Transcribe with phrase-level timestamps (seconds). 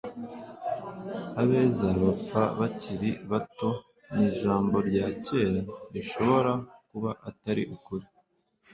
[1.41, 3.69] abeza bapfa bakiri bato
[4.13, 5.61] ni ijambo rya kera
[5.93, 6.51] rishobora
[6.87, 8.05] kuba atari ukuri